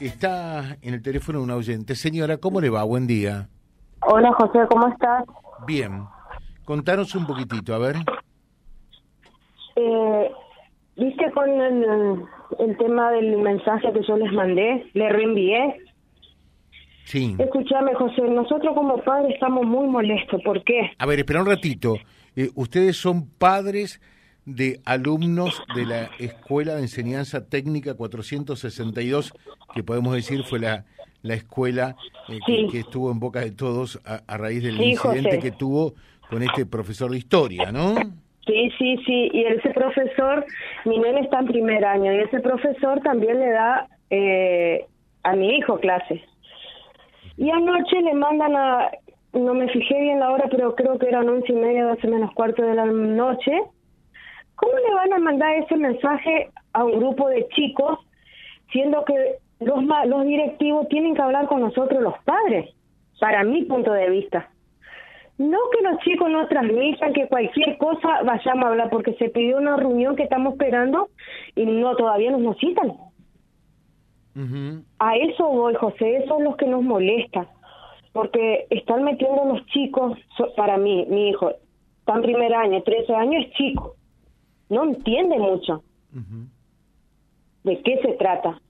Está 0.00 0.76
en 0.82 0.94
el 0.94 1.02
teléfono 1.02 1.42
un 1.42 1.50
oyente. 1.50 1.94
Señora, 1.94 2.38
¿cómo 2.38 2.60
le 2.60 2.70
va? 2.70 2.82
Buen 2.84 3.06
día. 3.06 3.48
Hola 4.00 4.32
José, 4.32 4.60
¿cómo 4.68 4.88
estás? 4.88 5.24
Bien. 5.66 6.04
Contanos 6.64 7.14
un 7.14 7.26
poquitito, 7.26 7.74
a 7.74 7.78
ver. 7.78 7.96
Eh, 9.76 10.30
¿Viste 10.96 11.30
con 11.32 11.48
el, 11.48 12.24
el 12.58 12.76
tema 12.76 13.10
del 13.12 13.38
mensaje 13.38 13.92
que 13.92 14.00
yo 14.06 14.16
les 14.16 14.32
mandé? 14.32 14.90
Le 14.94 15.08
reenvié. 15.08 15.76
Sí. 17.04 17.36
Escúchame, 17.38 17.94
José, 17.94 18.22
nosotros 18.22 18.74
como 18.74 18.98
padres 19.02 19.34
estamos 19.34 19.64
muy 19.64 19.86
molestos. 19.86 20.40
¿Por 20.42 20.62
qué? 20.64 20.90
A 20.98 21.06
ver, 21.06 21.18
espera 21.20 21.40
un 21.40 21.46
ratito. 21.46 21.96
Eh, 22.34 22.50
ustedes 22.54 22.96
son 22.96 23.28
padres 23.28 24.00
de 24.46 24.80
alumnos 24.84 25.62
de 25.74 25.86
la 25.86 26.10
Escuela 26.18 26.74
de 26.74 26.82
Enseñanza 26.82 27.48
Técnica 27.48 27.94
462, 27.94 29.32
que 29.74 29.82
podemos 29.82 30.14
decir 30.14 30.44
fue 30.44 30.58
la, 30.60 30.84
la 31.22 31.34
escuela 31.34 31.96
eh, 32.28 32.38
que, 32.70 32.78
estuvo 32.80 33.10
en 33.10 33.20
boca 33.20 33.40
de 33.40 33.50
todos 33.52 34.00
a, 34.04 34.20
a 34.26 34.36
raíz 34.36 34.62
del 34.62 34.76
Sí, 34.76 34.84
incidente 34.90 35.36
José. 35.36 35.38
que 35.40 35.50
tuvo 35.52 35.94
con 36.28 36.42
este 36.42 36.66
profesor 36.66 37.10
de 37.10 37.18
historia, 37.18 37.72
¿no? 37.72 37.94
Sí, 38.46 38.70
sí, 38.78 38.96
sí. 39.06 39.30
Y 39.32 39.44
ese 39.44 39.70
profesor, 39.70 40.44
mi 40.84 40.98
nene 40.98 41.20
está 41.20 41.38
en 41.40 41.46
primer 41.46 41.84
año, 41.84 42.12
y 42.12 42.18
ese 42.18 42.40
profesor 42.40 43.00
también 43.00 43.38
le 43.38 43.50
da 43.50 43.88
eh, 44.10 44.84
a 45.22 45.34
mi 45.34 45.56
hijo 45.56 45.78
clases. 45.80 46.20
Y 47.36 47.50
anoche 47.50 48.00
le 48.02 48.14
mandan 48.14 48.54
a, 48.54 48.90
no 49.32 49.54
me 49.54 49.68
fijé 49.68 49.98
bien 50.00 50.20
la 50.20 50.30
hora, 50.30 50.46
pero 50.50 50.74
creo 50.74 50.98
que 50.98 51.08
eran 51.08 51.28
once 51.28 51.50
y 51.52 51.56
media, 51.56 51.84
doce 51.86 52.06
menos 52.06 52.32
cuarto 52.34 52.62
de 52.62 52.74
la 52.74 52.84
noche. 52.84 53.52
¿Cómo 54.64 54.78
le 54.78 54.94
van 54.94 55.12
a 55.12 55.18
mandar 55.18 55.56
ese 55.56 55.76
mensaje 55.76 56.48
a 56.72 56.84
un 56.84 56.98
grupo 56.98 57.28
de 57.28 57.46
chicos, 57.48 57.98
siendo 58.72 59.04
que 59.04 59.36
los, 59.60 59.84
los 60.06 60.24
directivos 60.24 60.88
tienen 60.88 61.14
que 61.14 61.20
hablar 61.20 61.46
con 61.48 61.60
nosotros 61.60 62.02
los 62.02 62.14
padres? 62.24 62.70
Para 63.20 63.44
mi 63.44 63.64
punto 63.64 63.92
de 63.92 64.08
vista. 64.08 64.48
No 65.36 65.58
que 65.70 65.82
los 65.82 65.98
chicos 66.00 66.30
no 66.30 66.46
transmitan 66.48 67.12
que 67.12 67.28
cualquier 67.28 67.76
cosa 67.76 68.22
vayamos 68.24 68.64
a 68.64 68.68
hablar, 68.68 68.88
porque 68.88 69.12
se 69.14 69.28
pidió 69.28 69.58
una 69.58 69.76
reunión 69.76 70.16
que 70.16 70.22
estamos 70.22 70.54
esperando 70.54 71.10
y 71.54 71.66
no 71.66 71.94
todavía 71.96 72.30
nos 72.30 72.40
nos 72.40 72.58
citan. 72.58 72.94
A 74.98 75.16
eso 75.16 75.46
voy, 75.46 75.74
José, 75.74 76.16
eso 76.24 76.38
es 76.38 76.44
lo 76.44 76.56
que 76.56 76.66
nos 76.66 76.82
molesta, 76.82 77.48
porque 78.12 78.66
están 78.70 79.04
metiendo 79.04 79.42
a 79.42 79.46
los 79.46 79.66
chicos, 79.66 80.18
para 80.56 80.78
mí, 80.78 81.06
mi 81.10 81.28
hijo, 81.28 81.52
en 82.06 82.22
primer 82.22 82.54
año, 82.54 82.82
13 82.82 83.14
años, 83.14 83.44
es 83.44 83.52
chico, 83.52 83.96
no 84.68 84.84
entiende 84.84 85.38
mucho 85.38 85.82
de 87.64 87.80
qué 87.82 87.98
se 88.02 88.12
trata. 88.12 88.60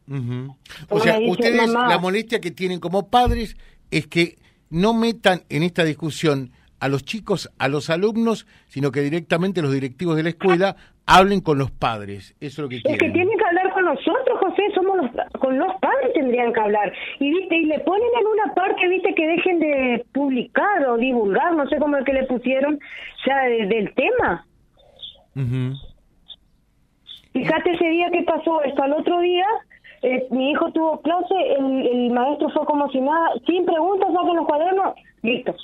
O 0.89 1.01
sea, 1.01 1.19
ustedes 1.27 1.67
mamá. 1.73 1.89
la 1.89 1.98
molestia 1.98 2.41
que 2.41 2.51
tienen 2.51 2.81
como 2.81 3.09
padres 3.11 3.56
es 3.91 4.06
que 4.06 4.36
no 4.70 4.95
metan 4.95 5.41
en 5.48 5.62
esta 5.62 5.84
discusión 5.84 6.51
a 6.81 6.89
los 6.89 7.05
chicos, 7.05 7.51
a 7.59 7.69
los 7.69 7.91
alumnos, 7.91 8.47
sino 8.67 8.91
que 8.92 9.01
directamente 9.01 9.62
los 9.62 9.73
directivos 9.73 10.17
de 10.17 10.23
la 10.23 10.28
escuela 10.31 10.77
hablen 11.06 11.41
con 11.41 11.59
los 11.59 11.70
padres. 11.70 12.34
Eso 12.41 12.47
es 12.47 12.58
lo 12.58 12.69
que 12.69 12.77
Es 12.77 12.83
quieren. 12.83 12.98
que 12.98 13.11
tienen 13.11 13.39
que 13.39 13.45
hablar 13.45 13.73
con 13.73 13.84
nosotros, 13.84 14.39
José, 14.41 14.62
somos 14.75 14.97
los, 14.98 15.11
con 15.41 15.58
los 15.58 15.73
padres 15.81 16.12
tendrían 16.14 16.53
que 16.53 16.61
hablar. 16.61 16.92
Y 17.20 17.31
viste, 17.31 17.56
y 17.56 17.64
le 17.67 17.79
ponen 17.81 18.08
en 18.20 18.27
una 18.27 18.55
parte, 18.55 18.89
viste, 18.89 19.14
que 19.14 19.27
dejen 19.27 19.58
de 19.61 20.05
publicar 20.12 20.86
o 20.89 20.97
divulgar, 20.98 21.55
no 21.55 21.67
sé 21.69 21.77
cómo 21.79 21.97
es 21.97 22.05
que 22.05 22.12
le 22.12 22.25
pusieron, 22.25 22.79
ya 23.27 23.42
de- 23.45 23.67
del 23.67 23.95
tema. 23.95 24.47
Ujú. 25.37 25.75
Fíjate 27.33 27.73
ese 27.73 27.89
día 27.89 28.11
que 28.11 28.23
pasó 28.23 28.63
esto, 28.63 28.83
al 28.83 28.93
otro 28.93 29.21
día, 29.21 29.47
eh, 30.03 30.27
mi 30.31 30.51
hijo 30.51 30.71
tuvo 30.73 31.01
clase, 31.01 31.35
el, 31.59 31.87
el 31.87 32.11
maestro 32.11 32.49
fue 32.51 32.65
como 32.67 32.89
si 32.91 33.01
nada, 33.01 33.31
sin 33.47 33.65
preguntas, 33.65 34.13
saquen 34.13 34.37
los 34.37 34.47
cuadernos, 34.47 34.95
listo. 35.23 35.55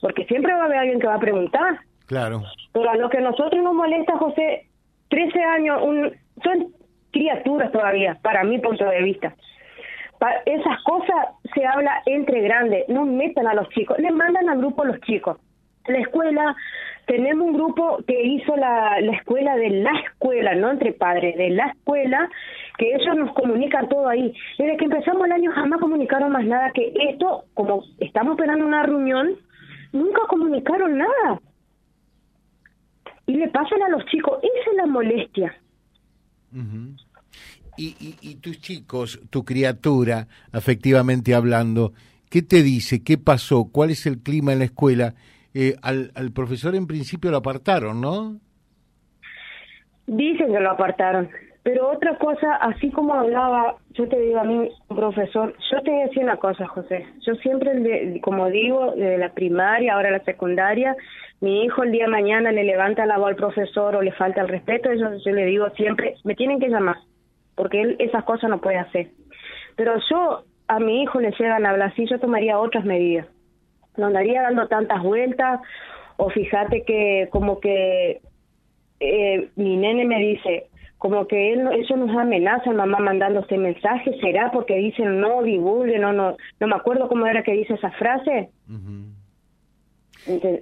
Porque 0.00 0.24
siempre 0.24 0.54
va 0.54 0.62
a 0.62 0.64
haber 0.66 0.78
alguien 0.78 1.00
que 1.00 1.06
va 1.06 1.16
a 1.16 1.20
preguntar. 1.20 1.80
Claro. 2.06 2.42
Pero 2.72 2.90
a 2.90 2.96
lo 2.96 3.10
que 3.10 3.18
a 3.18 3.22
nosotros 3.22 3.62
nos 3.62 3.74
molesta, 3.74 4.16
José, 4.16 4.66
13 5.08 5.42
años, 5.42 5.82
un, 5.82 6.12
son 6.42 6.72
criaturas 7.10 7.72
todavía, 7.72 8.18
para 8.22 8.44
mi 8.44 8.58
punto 8.58 8.84
de 8.84 9.02
vista. 9.02 9.34
Esas 10.46 10.82
cosas 10.82 11.26
se 11.54 11.66
habla 11.66 12.02
entre 12.06 12.40
grandes, 12.40 12.88
no 12.88 13.04
metan 13.04 13.46
a 13.46 13.54
los 13.54 13.68
chicos, 13.70 13.98
le 13.98 14.10
mandan 14.10 14.48
al 14.48 14.58
grupo 14.58 14.82
a 14.82 14.86
los 14.86 15.00
chicos. 15.00 15.38
La 15.86 15.98
escuela, 15.98 16.56
tenemos 17.06 17.46
un 17.46 17.54
grupo 17.54 17.98
que 18.06 18.20
hizo 18.20 18.56
la, 18.56 19.00
la 19.00 19.12
escuela 19.12 19.56
de 19.56 19.70
la 19.70 19.92
escuela, 20.00 20.54
no 20.54 20.72
entre 20.72 20.92
padres, 20.92 21.36
de 21.36 21.50
la 21.50 21.68
escuela, 21.68 22.28
que 22.78 22.94
ellos 22.94 23.16
nos 23.16 23.32
comunican 23.34 23.88
todo 23.88 24.08
ahí. 24.08 24.32
Desde 24.58 24.76
que 24.76 24.84
empezamos 24.86 25.24
el 25.24 25.32
año 25.32 25.52
jamás 25.52 25.80
comunicaron 25.80 26.32
más 26.32 26.44
nada 26.44 26.72
que 26.72 26.92
esto, 27.10 27.44
como 27.54 27.84
estamos 27.98 28.32
esperando 28.32 28.66
una 28.66 28.82
reunión, 28.82 29.36
nunca 29.92 30.22
comunicaron 30.28 30.98
nada 30.98 31.40
y 33.26 33.34
le 33.34 33.48
pasan 33.48 33.82
a 33.82 33.88
los 33.88 34.04
chicos. 34.06 34.38
Esa 34.42 34.70
es 34.70 34.76
la 34.76 34.86
molestia. 34.86 35.56
Ujú. 36.52 36.96
y, 37.76 37.96
y, 38.00 38.16
y 38.22 38.34
tus 38.36 38.60
chicos, 38.60 39.20
tu 39.30 39.44
criatura, 39.44 40.26
afectivamente 40.52 41.34
hablando, 41.34 41.92
¿qué 42.30 42.42
te 42.42 42.62
dice? 42.62 43.02
¿Qué 43.04 43.18
pasó? 43.18 43.68
¿Cuál 43.70 43.90
es 43.90 44.06
el 44.06 44.18
clima 44.18 44.52
en 44.52 44.60
la 44.60 44.64
escuela? 44.66 45.14
Eh, 45.58 45.74
al, 45.80 46.10
al 46.14 46.32
profesor 46.32 46.74
en 46.74 46.86
principio 46.86 47.30
lo 47.30 47.38
apartaron, 47.38 47.98
¿no? 47.98 48.36
Dicen 50.06 50.52
que 50.52 50.60
lo 50.60 50.70
apartaron. 50.70 51.30
Pero 51.62 51.90
otra 51.90 52.18
cosa, 52.18 52.56
así 52.56 52.90
como 52.90 53.14
hablaba, 53.14 53.76
yo 53.94 54.06
te 54.06 54.20
digo 54.20 54.38
a 54.38 54.44
mí, 54.44 54.68
profesor, 54.86 55.56
yo 55.70 55.80
te 55.80 55.90
voy 55.90 56.00
a 56.02 56.06
decir 56.08 56.22
una 56.24 56.36
cosa, 56.36 56.66
José. 56.66 57.06
Yo 57.26 57.34
siempre, 57.36 58.20
como 58.20 58.50
digo, 58.50 58.92
desde 58.96 59.16
la 59.16 59.32
primaria, 59.32 59.94
ahora 59.94 60.10
la 60.10 60.22
secundaria, 60.24 60.94
mi 61.40 61.64
hijo 61.64 61.84
el 61.84 61.92
día 61.92 62.04
de 62.04 62.10
mañana 62.10 62.52
le 62.52 62.62
levanta 62.62 63.06
la 63.06 63.16
voz 63.16 63.28
al 63.28 63.36
profesor 63.36 63.96
o 63.96 64.02
le 64.02 64.12
falta 64.12 64.42
el 64.42 64.48
respeto, 64.48 64.92
yo, 64.92 65.16
yo 65.24 65.32
le 65.32 65.46
digo 65.46 65.70
siempre, 65.70 66.16
me 66.24 66.34
tienen 66.34 66.60
que 66.60 66.68
llamar, 66.68 66.98
porque 67.54 67.80
él 67.80 67.96
esas 67.98 68.24
cosas 68.24 68.50
no 68.50 68.60
puede 68.60 68.76
hacer. 68.76 69.08
Pero 69.74 69.94
yo, 70.10 70.44
a 70.68 70.78
mi 70.80 71.02
hijo 71.02 71.18
le 71.18 71.30
llegan 71.30 71.64
a 71.64 71.70
hablar 71.70 71.92
así, 71.92 72.04
yo 72.06 72.20
tomaría 72.20 72.58
otras 72.58 72.84
medidas. 72.84 73.26
No 73.96 74.06
andaría 74.06 74.42
dando 74.42 74.66
tantas 74.68 75.02
vueltas, 75.02 75.60
o 76.16 76.30
fíjate 76.30 76.82
que 76.84 77.28
como 77.30 77.60
que 77.60 78.20
eh, 79.00 79.48
mi 79.56 79.76
nene 79.76 80.04
me 80.04 80.18
dice, 80.18 80.66
como 80.98 81.26
que 81.26 81.52
él, 81.52 81.68
eso 81.78 81.96
nos 81.96 82.16
amenaza, 82.16 82.70
mamá 82.72 82.98
mandando 82.98 83.40
este 83.40 83.58
mensaje, 83.58 84.10
¿será 84.20 84.50
porque 84.50 84.76
dicen 84.76 85.20
no 85.20 85.42
divulgue, 85.42 85.98
no, 85.98 86.12
no, 86.12 86.36
no 86.58 86.66
me 86.66 86.74
acuerdo 86.74 87.08
cómo 87.08 87.26
era 87.26 87.42
que 87.42 87.52
dice 87.52 87.74
esa 87.74 87.90
frase? 87.92 88.48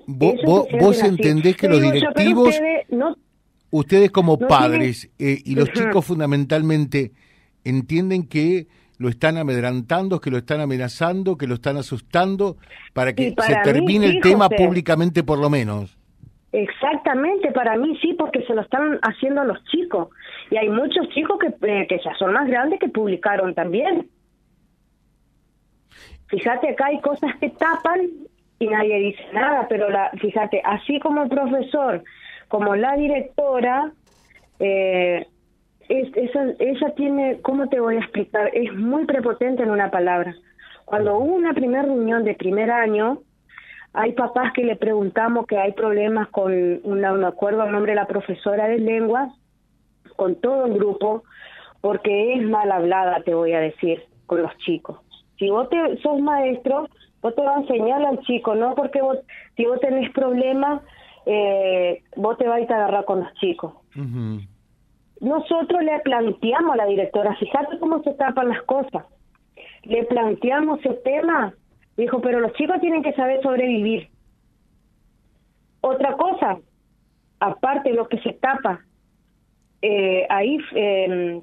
Vos- 0.06 0.34
vos- 0.80 1.02
entendés 1.02 1.56
que 1.56 1.68
los 1.68 1.80
directivos- 1.80 2.48
ustedes 2.48 2.86
no, 2.90 3.16
Ustedes 3.70 4.10
como 4.12 4.36
No 4.36 4.46
padres 4.46 5.10
eh, 5.18 5.38
y 5.44 5.56
los 5.56 5.72
chicos 5.72 6.04
fundamentalmente 6.04 7.10
entienden 7.64 8.28
que 8.28 8.68
lo 8.98 9.08
están 9.08 9.36
amedrantando, 9.36 10.20
que 10.20 10.30
lo 10.30 10.38
están 10.38 10.60
amenazando, 10.60 11.36
que 11.36 11.46
lo 11.46 11.54
están 11.54 11.76
asustando 11.76 12.56
para 12.92 13.12
que 13.14 13.32
para 13.32 13.64
se 13.64 13.72
termine 13.72 14.06
el 14.06 14.20
tema 14.20 14.48
públicamente 14.48 15.22
por 15.22 15.38
lo 15.38 15.50
menos. 15.50 15.96
Exactamente, 16.52 17.50
para 17.50 17.76
mí 17.76 17.98
sí, 18.00 18.14
porque 18.16 18.44
se 18.44 18.54
lo 18.54 18.62
están 18.62 19.00
haciendo 19.02 19.40
a 19.40 19.44
los 19.44 19.62
chicos. 19.64 20.08
Y 20.50 20.56
hay 20.56 20.68
muchos 20.68 21.08
chicos 21.08 21.36
que, 21.40 21.48
eh, 21.48 21.86
que 21.88 21.98
ya 22.04 22.14
son 22.16 22.32
más 22.32 22.46
grandes 22.46 22.78
que 22.78 22.88
publicaron 22.88 23.54
también. 23.54 24.08
Fíjate, 26.28 26.70
acá 26.70 26.86
hay 26.86 27.00
cosas 27.00 27.34
que 27.40 27.50
tapan 27.50 28.08
y 28.60 28.68
nadie 28.68 28.98
dice 28.98 29.24
nada, 29.32 29.66
pero 29.68 29.90
la, 29.90 30.10
fíjate, 30.10 30.62
así 30.64 31.00
como 31.00 31.24
el 31.24 31.28
profesor, 31.28 32.04
como 32.48 32.76
la 32.76 32.94
directora, 32.94 33.92
eh, 34.60 35.26
es, 35.88 36.16
esa, 36.16 36.44
ella 36.58 36.94
tiene, 36.94 37.40
¿cómo 37.42 37.68
te 37.68 37.80
voy 37.80 37.96
a 37.96 38.00
explicar? 38.00 38.50
Es 38.52 38.72
muy 38.74 39.04
prepotente 39.06 39.62
en 39.62 39.70
una 39.70 39.90
palabra. 39.90 40.34
Cuando 40.84 41.16
hubo 41.16 41.34
una 41.34 41.54
primera 41.54 41.82
reunión 41.82 42.24
de 42.24 42.34
primer 42.34 42.70
año, 42.70 43.20
hay 43.92 44.12
papás 44.12 44.52
que 44.52 44.64
le 44.64 44.76
preguntamos 44.76 45.46
que 45.46 45.56
hay 45.56 45.72
problemas 45.72 46.28
con, 46.28 46.52
una, 46.82 47.12
me 47.12 47.26
acuerdo 47.26 47.64
el 47.64 47.72
nombre 47.72 47.92
de 47.92 47.96
la 47.96 48.06
profesora 48.06 48.66
de 48.66 48.78
lengua, 48.78 49.32
con 50.16 50.34
todo 50.36 50.66
el 50.66 50.74
grupo, 50.74 51.22
porque 51.80 52.34
es 52.34 52.42
mal 52.42 52.70
hablada, 52.70 53.22
te 53.22 53.34
voy 53.34 53.52
a 53.52 53.60
decir, 53.60 54.02
con 54.26 54.42
los 54.42 54.56
chicos. 54.58 54.98
Si 55.38 55.48
vos 55.50 55.68
te, 55.68 55.96
sos 55.98 56.20
maestro, 56.20 56.88
vos 57.22 57.34
te 57.34 57.42
vas 57.42 57.56
a 57.56 57.60
enseñar 57.60 58.04
al 58.04 58.20
chico, 58.20 58.54
no 58.54 58.74
porque 58.74 59.00
vos, 59.00 59.18
si 59.56 59.64
vos 59.64 59.80
tenés 59.80 60.10
problemas, 60.12 60.82
eh, 61.26 62.02
vos 62.16 62.36
te 62.36 62.46
vas 62.46 62.68
a 62.68 62.74
agarrar 62.74 63.04
con 63.04 63.20
los 63.20 63.32
chicos. 63.34 63.72
Nosotros 65.24 65.82
le 65.82 66.00
planteamos 66.00 66.74
a 66.74 66.76
la 66.76 66.84
directora, 66.84 67.34
fíjate 67.36 67.78
cómo 67.78 68.02
se 68.02 68.12
tapan 68.12 68.48
las 68.48 68.60
cosas. 68.64 69.06
Le 69.84 70.04
planteamos 70.04 70.84
el 70.84 71.02
tema, 71.02 71.54
dijo, 71.96 72.20
pero 72.20 72.40
los 72.40 72.52
chicos 72.52 72.78
tienen 72.82 73.02
que 73.02 73.14
saber 73.14 73.40
sobrevivir. 73.40 74.10
Otra 75.80 76.12
cosa, 76.18 76.58
aparte 77.40 77.88
de 77.88 77.96
lo 77.96 78.06
que 78.06 78.18
se 78.18 78.34
tapa, 78.34 78.80
eh, 79.80 80.26
ahí 80.28 80.58
eh, 80.74 81.40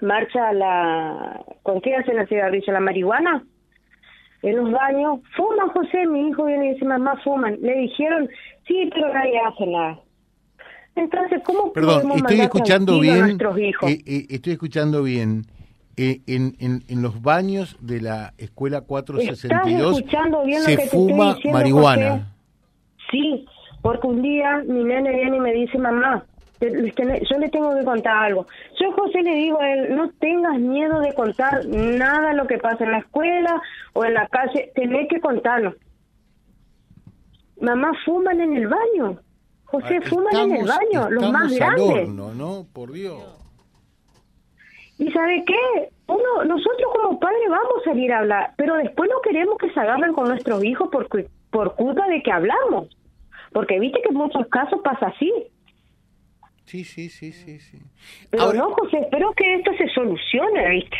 marcha 0.00 0.52
la... 0.52 1.40
¿Con 1.62 1.80
qué 1.82 1.94
hacen 1.94 2.16
la 2.16 2.26
cigarrilla? 2.26 2.72
¿La 2.72 2.80
marihuana? 2.80 3.44
En 4.42 4.56
los 4.56 4.72
baños. 4.72 5.20
Fuman, 5.36 5.68
José. 5.68 6.04
Mi 6.08 6.30
hijo 6.30 6.46
viene 6.46 6.70
y 6.70 6.74
dice, 6.74 6.84
mamá, 6.84 7.16
fuman. 7.22 7.58
Le 7.60 7.74
dijeron, 7.74 8.28
sí, 8.66 8.90
pero 8.92 9.14
nadie 9.14 9.38
hace 9.38 9.66
nada. 9.66 10.00
Entonces, 10.96 11.40
¿cómo 11.44 11.72
Perdón, 11.72 12.02
podemos 12.02 12.16
estoy 12.18 12.40
escuchando 12.40 12.92
tranquilo 12.92 13.12
a 13.12 13.14
bien. 13.14 13.26
nuestros 13.26 13.58
hijos? 13.58 13.90
eh, 13.90 14.02
eh, 14.06 14.26
estoy 14.30 14.52
escuchando 14.54 15.02
bien. 15.02 15.46
Eh, 15.96 16.20
en, 16.26 16.56
en, 16.60 16.82
en 16.88 17.02
los 17.02 17.20
baños 17.20 17.76
de 17.80 18.00
la 18.00 18.32
escuela 18.38 18.80
462 18.82 19.98
escuchando 19.98 20.44
bien 20.44 20.60
lo 20.60 20.64
se 20.64 20.70
que 20.70 20.76
te 20.78 20.82
estoy 20.84 20.98
fuma 20.98 21.34
diciendo, 21.34 21.58
marihuana. 21.58 22.10
José? 22.10 22.24
Sí, 23.10 23.46
porque 23.82 24.06
un 24.06 24.22
día 24.22 24.62
mi 24.66 24.82
nene 24.84 25.10
viene 25.14 25.36
y 25.36 25.40
me 25.40 25.52
dice, 25.52 25.76
mamá, 25.78 26.24
yo 26.60 27.38
le 27.38 27.48
tengo 27.50 27.74
que 27.76 27.84
contar 27.84 28.16
algo. 28.24 28.46
Yo, 28.80 28.92
José, 28.92 29.22
le 29.22 29.34
digo 29.34 29.60
a 29.60 29.70
él, 29.72 29.94
no 29.96 30.10
tengas 30.20 30.58
miedo 30.58 31.00
de 31.00 31.12
contar 31.14 31.66
nada 31.66 32.32
lo 32.34 32.46
que 32.46 32.58
pasa 32.58 32.84
en 32.84 32.92
la 32.92 32.98
escuela 32.98 33.60
o 33.92 34.04
en 34.04 34.14
la 34.14 34.26
calle, 34.28 34.70
tenés 34.74 35.08
que 35.08 35.20
contarlo. 35.20 35.74
Mamá, 37.60 37.92
fuman 38.06 38.40
en 38.40 38.56
el 38.56 38.68
baño. 38.68 39.18
José, 39.70 39.98
Ah, 40.02 40.08
fuman 40.08 40.36
en 40.36 40.56
el 40.56 40.66
baño, 40.66 41.10
los 41.10 41.30
más 41.32 41.52
al 41.52 41.56
grandes. 41.58 41.86
horno, 41.88 42.34
¿no? 42.34 42.66
Por 42.72 42.92
Dios. 42.92 43.22
¿Y 44.98 45.10
sabe 45.12 45.42
qué? 45.46 45.88
Uno, 46.06 46.44
nosotros 46.44 46.88
como 46.94 47.18
padres 47.20 47.48
vamos 47.48 47.72
a 47.80 47.84
salir 47.90 48.12
a 48.12 48.18
hablar, 48.18 48.52
pero 48.56 48.74
después 48.76 49.08
no 49.10 49.20
queremos 49.22 49.56
que 49.58 49.70
se 49.72 49.80
agarren 49.80 50.12
con 50.12 50.28
nuestros 50.28 50.62
hijos 50.64 50.88
por, 50.90 51.08
por 51.50 51.74
culpa 51.76 52.06
de 52.08 52.22
que 52.22 52.32
hablamos. 52.32 52.88
Porque 53.52 53.78
viste 53.78 54.00
que 54.02 54.08
en 54.10 54.14
muchos 54.16 54.46
casos 54.48 54.80
pasa 54.84 55.06
así. 55.06 55.32
Sí, 56.66 56.84
sí, 56.84 57.08
sí, 57.08 57.32
sí, 57.32 57.58
sí. 57.60 57.78
Pero 58.30 58.42
Ahora- 58.44 58.58
no, 58.58 58.70
José, 58.72 58.98
espero 58.98 59.32
que 59.32 59.54
esto 59.54 59.70
se 59.78 59.88
solucione, 59.88 60.68
¿viste? 60.70 60.96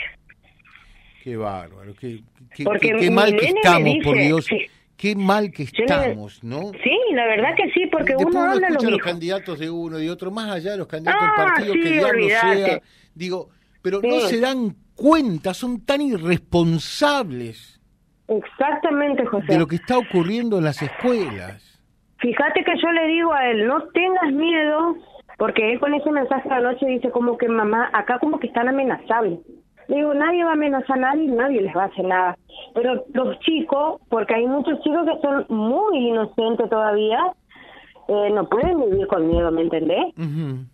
Qué 1.23 1.37
bárbaro, 1.37 1.93
qué, 2.01 2.21
qué- 2.57 2.65
Porque 2.65 2.89
qué- 2.93 2.97
qué 2.97 3.11
mi 3.11 3.15
mal 3.15 3.37
que 3.37 3.47
estamos, 3.47 3.95
por 4.03 4.17
Dios. 4.17 4.47
sí. 4.47 4.67
Qué 5.01 5.17
mal 5.17 5.51
que 5.51 5.63
estamos, 5.63 6.45
¿no? 6.45 6.73
Sí, 6.85 6.95
la 7.15 7.25
verdad 7.25 7.55
que 7.57 7.71
sí, 7.71 7.87
porque 7.91 8.13
Después 8.13 8.35
uno 8.35 8.41
uno 8.43 8.51
habla 8.53 8.69
escucha 8.69 8.91
los 8.91 9.01
candidatos 9.01 9.59
de 9.59 9.71
uno 9.71 9.99
y 9.99 10.09
otro, 10.11 10.31
más 10.31 10.51
allá 10.51 10.73
de 10.73 10.77
los 10.77 10.87
candidatos 10.87 11.23
Ah, 11.25 11.31
del 11.37 11.47
partido, 11.55 11.73
sí, 11.73 11.81
que 11.81 11.89
diablo 11.91 12.11
olvidate. 12.25 12.65
sea. 12.65 12.81
Digo, 13.15 13.49
pero 13.81 14.01
no 14.03 14.21
se 14.21 14.41
dan 14.41 14.77
cuenta, 14.95 15.55
son 15.55 15.87
tan 15.87 16.03
irresponsables 16.03 17.81
Exactamente, 18.29 19.25
José. 19.25 19.47
de 19.49 19.59
lo 19.59 19.67
que 19.67 19.77
está 19.77 19.97
ocurriendo 19.97 20.59
en 20.59 20.65
las 20.65 20.81
escuelas. 20.83 21.81
Fíjate 22.19 22.63
que 22.63 22.73
yo 22.81 22.93
le 22.93 23.09
digo 23.09 23.33
a 23.33 23.47
él, 23.51 23.67
no 23.67 23.83
tengas 23.95 24.31
miedo, 24.35 24.97
porque 25.39 25.73
él 25.73 25.81
con 25.81 25.95
ese 25.95 26.11
mensaje 26.11 26.47
de 26.47 26.55
la 26.57 26.73
noche 26.73 26.85
dice 26.87 27.11
como 27.11 27.39
que 27.39 27.49
mamá, 27.49 27.89
acá 27.95 28.19
como 28.19 28.39
que 28.39 28.49
están 28.49 28.69
amenazando. 28.69 29.41
Le 29.91 29.97
digo, 29.97 30.15
nadie 30.15 30.45
va 30.45 30.51
a 30.51 30.53
amenazar 30.53 30.99
a 30.99 31.01
nadie 31.01 31.27
nadie 31.27 31.63
les 31.63 31.77
va 31.77 31.83
a 31.83 31.87
hacer 31.87 32.05
nada. 32.05 32.39
Pero 32.75 33.05
los 33.13 33.41
chicos, 33.41 34.01
porque 34.09 34.37
hay 34.37 34.47
muchos 34.47 34.81
chicos 34.83 35.05
que 35.05 35.21
son 35.21 35.47
muy 35.49 36.11
inocentes 36.11 36.71
todavía, 36.71 37.19
eh, 38.07 38.31
no 38.33 38.49
pueden 38.49 38.79
vivir 38.89 39.09
con 39.09 39.27
miedo, 39.27 39.51
¿me 39.51 39.63
entendés? 39.63 40.15
Ujú. 40.17 40.65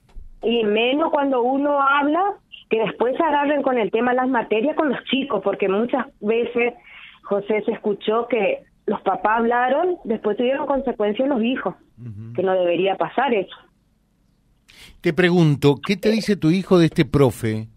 Y 0.42 0.64
menos 0.64 1.10
cuando 1.10 1.40
uno 1.40 1.80
habla, 1.80 2.34
que 2.68 2.78
después 2.78 3.16
se 3.16 3.22
agarren 3.22 3.62
con 3.62 3.78
el 3.78 3.90
tema 3.90 4.10
de 4.10 4.18
las 4.18 4.28
materias 4.28 4.76
con 4.76 4.90
los 4.90 5.02
chicos, 5.04 5.40
porque 5.42 5.66
muchas 5.66 6.04
veces, 6.20 6.74
José, 7.22 7.62
se 7.64 7.72
escuchó 7.72 8.28
que 8.28 8.64
los 8.84 9.00
papás 9.00 9.38
hablaron, 9.38 9.96
después 10.04 10.36
tuvieron 10.36 10.66
consecuencias 10.66 11.26
los 11.26 11.42
hijos, 11.42 11.74
que 12.34 12.42
no 12.42 12.52
debería 12.52 12.96
pasar 12.96 13.32
eso. 13.32 13.56
Te 15.00 15.14
pregunto, 15.14 15.76
¿qué 15.82 15.96
te 15.96 16.10
dice 16.10 16.36
tu 16.36 16.50
hijo 16.50 16.78
de 16.78 16.86
este 16.86 17.06
profe? 17.06 17.68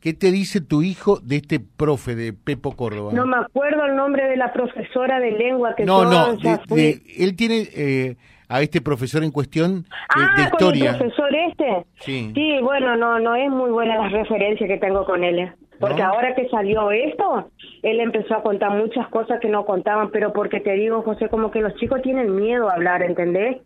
¿Qué 0.00 0.12
te 0.14 0.30
dice 0.30 0.60
tu 0.60 0.82
hijo 0.82 1.18
de 1.20 1.36
este 1.36 1.58
profe 1.60 2.14
de 2.14 2.32
Pepo 2.32 2.76
Córdoba? 2.76 3.12
No 3.12 3.26
me 3.26 3.36
acuerdo 3.38 3.84
el 3.84 3.96
nombre 3.96 4.28
de 4.28 4.36
la 4.36 4.52
profesora 4.52 5.18
de 5.18 5.32
lengua 5.32 5.74
que 5.76 5.84
no, 5.84 6.04
no, 6.04 6.36
de- 6.36 6.60
de- 6.68 7.02
él 7.18 7.34
tiene 7.36 7.66
eh, 7.74 8.16
a 8.48 8.62
este 8.62 8.80
profesor 8.80 9.24
en 9.24 9.32
cuestión 9.32 9.84
eh, 9.88 9.90
Ah, 10.10 10.20
de 10.36 10.50
con 10.50 10.68
el 10.70 10.76
historia. 10.76 10.98
profesor 10.98 11.34
este. 11.34 11.84
Sí. 12.00 12.30
Sí, 12.34 12.58
bueno, 12.62 12.96
no, 12.96 13.18
no 13.18 13.34
es 13.34 13.50
muy 13.50 13.70
buena 13.70 13.96
la 13.96 14.08
referencia 14.08 14.68
que 14.68 14.78
tengo 14.78 15.04
con 15.04 15.24
él. 15.24 15.38
eh. 15.40 15.52
Porque 15.80 16.02
¿No? 16.02 16.08
ahora 16.10 16.34
que 16.34 16.48
salió 16.48 16.90
esto, 16.92 17.50
él 17.82 18.00
empezó 18.00 18.34
a 18.36 18.42
contar 18.42 18.70
muchas 18.76 19.06
cosas 19.08 19.40
que 19.40 19.48
no 19.48 19.64
contaban, 19.64 20.10
pero 20.10 20.32
porque 20.32 20.60
te 20.60 20.72
digo, 20.74 21.02
José, 21.02 21.28
como 21.28 21.50
que 21.50 21.60
los 21.60 21.74
chicos 21.76 22.02
tienen 22.02 22.34
miedo 22.36 22.68
a 22.68 22.74
hablar, 22.74 23.02
¿entendés? 23.02 23.58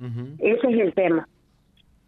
Ujú. 0.00 0.36
Ese 0.38 0.66
es 0.72 0.78
el 0.80 0.94
tema. 0.94 1.26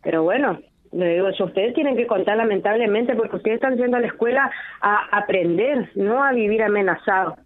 Pero 0.03 0.23
bueno, 0.23 0.59
le 0.93 1.15
digo, 1.15 1.31
yo, 1.31 1.45
ustedes 1.47 1.75
tienen 1.75 1.97
que 1.97 2.07
contar 2.07 2.37
lamentablemente 2.37 3.15
porque 3.15 3.37
ustedes 3.37 3.57
están 3.57 3.77
yendo 3.77 3.97
a 3.97 4.01
la 4.01 4.07
escuela 4.07 4.51
a 4.81 5.17
aprender, 5.17 5.91
no 5.95 6.23
a 6.23 6.33
vivir 6.33 6.63
amenazados. 6.63 7.39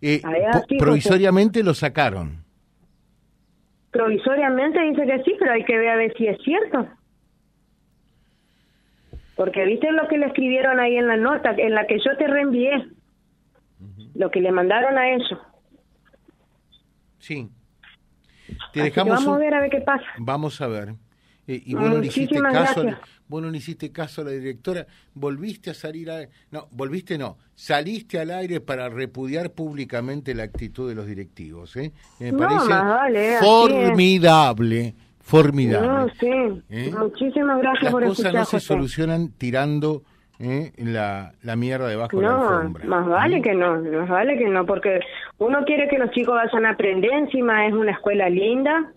Eh, 0.00 0.20
José. 0.22 0.76
provisoriamente 0.78 1.62
lo 1.62 1.74
sacaron. 1.74 2.44
Provisoriamente 3.90 4.80
dice 4.82 5.06
que 5.06 5.22
sí, 5.22 5.36
pero 5.38 5.52
hay 5.52 5.64
que 5.64 5.78
ver 5.78 5.88
a 5.88 5.96
ver 5.96 6.12
si 6.16 6.26
es 6.26 6.38
cierto. 6.42 6.88
Porque 9.36 9.64
viste 9.64 9.90
lo 9.92 10.06
que 10.08 10.18
le 10.18 10.26
escribieron 10.26 10.78
ahí 10.80 10.96
en 10.96 11.06
la 11.06 11.16
nota, 11.16 11.54
en 11.56 11.74
la 11.74 11.86
que 11.86 11.98
yo 11.98 12.16
te 12.16 12.26
reenvié. 12.26 12.88
Lo 14.14 14.30
que 14.30 14.40
le 14.40 14.52
mandaron 14.52 14.96
a 14.96 15.10
ellos. 15.10 15.38
Sí. 17.18 17.48
Te 18.74 18.80
Así 18.80 18.90
dejamos 18.90 19.14
vamos 19.14 19.26
un- 19.28 19.34
a 19.34 19.38
ver 19.38 19.54
a 19.54 19.60
ver 19.60 19.70
qué 19.70 19.80
pasa. 19.80 20.04
Vamos 20.18 20.60
a 20.60 20.66
ver. 20.66 20.94
Eh, 21.46 21.62
y 21.66 21.74
vos 21.74 21.90
no 21.90 21.98
le 21.98 22.06
hiciste 22.06 22.40
caso, 22.40 22.82
gracias. 22.82 22.98
vos 23.28 23.42
no 23.42 23.50
le 23.50 23.58
hiciste 23.58 23.92
caso 23.92 24.22
a 24.22 24.24
la 24.24 24.30
directora, 24.30 24.86
volviste 25.14 25.70
a 25.70 25.74
salir 25.74 26.10
a 26.10 26.26
no, 26.50 26.68
volviste 26.70 27.18
no, 27.18 27.36
saliste 27.54 28.18
al 28.18 28.30
aire 28.30 28.60
para 28.60 28.88
repudiar 28.88 29.50
públicamente 29.52 30.34
la 30.34 30.44
actitud 30.44 30.88
de 30.88 30.94
los 30.94 31.06
directivos, 31.06 31.76
¿eh? 31.76 31.92
Me 32.18 32.32
No, 32.32 32.38
parece 32.38 32.68
vale, 32.70 33.36
formidable, 33.40 34.94
formidable. 35.20 35.86
No, 35.88 36.08
sí. 36.18 36.62
¿Eh? 36.70 36.92
Muchísimas 36.98 37.58
gracias 37.60 37.84
Las 37.84 37.92
por 37.92 38.02
cosas 38.04 38.18
escuchar, 38.18 38.34
no 38.34 38.44
se 38.46 38.56
José. 38.56 38.66
solucionan 38.66 39.28
tirando 39.36 40.02
¿eh? 40.38 40.72
la, 40.78 41.32
la 41.42 41.56
mierda 41.56 41.88
debajo 41.88 42.16
de 42.16 42.22
la 42.22 42.30
No, 42.30 42.48
alfombra. 42.58 42.84
más 42.86 43.06
vale 43.06 43.36
¿eh? 43.38 43.42
que 43.42 43.54
no, 43.54 43.80
más 43.80 44.08
vale 44.08 44.36
que 44.38 44.48
no, 44.48 44.64
porque 44.66 45.00
uno 45.38 45.64
quiere 45.64 45.88
que 45.88 45.98
los 45.98 46.10
chicos 46.10 46.34
vayan 46.34 46.66
a 46.66 46.70
aprender, 46.70 47.12
encima 47.12 47.66
es 47.66 47.72
una 47.72 47.92
escuela 47.92 48.28
linda, 48.28 48.92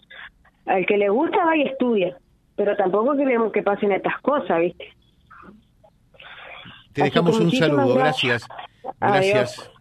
al 0.65 0.85
que 0.85 0.97
le 0.97 1.09
gusta 1.09 1.37
va 1.45 1.55
y 1.57 1.63
estudia, 1.63 2.17
pero 2.55 2.75
tampoco 2.75 3.15
queremos 3.15 3.51
que 3.51 3.63
pasen 3.63 3.91
estas 3.91 4.19
cosas, 4.21 4.59
¿viste? 4.59 4.93
Te 6.93 7.01
Así 7.03 7.11
dejamos 7.11 7.39
un 7.39 7.51
saludo, 7.51 7.93
gracias. 7.95 8.47
gracias. 8.99 8.99
Gracias. 8.99 9.71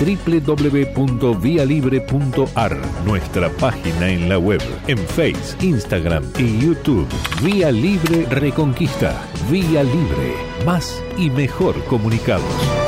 www.vialibre.ar, 0.00 2.76
nuestra 3.06 3.48
página 3.50 4.08
en 4.08 4.28
la 4.28 4.38
web, 4.38 4.60
en 4.88 4.98
Face, 4.98 5.56
Instagram 5.64 6.24
y 6.38 6.64
YouTube. 6.66 7.06
Vía 7.44 7.70
Libre 7.70 8.26
Reconquista. 8.30 9.14
Vía 9.50 9.82
Libre. 9.82 10.36
Más 10.64 11.02
y 11.16 11.28
mejor 11.28 11.74
comunicados. 11.86 12.79